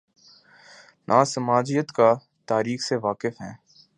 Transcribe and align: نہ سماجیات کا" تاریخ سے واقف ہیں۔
نہ 1.07 1.23
سماجیات 1.25 1.91
کا" 1.91 2.09
تاریخ 2.47 2.81
سے 2.81 2.95
واقف 2.95 3.41
ہیں۔ 3.41 3.53